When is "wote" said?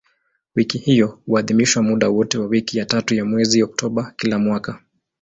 2.09-2.37